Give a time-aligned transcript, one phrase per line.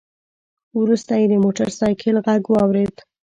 [0.81, 2.95] وروسته يې د موټر سايکل غږ واورېد.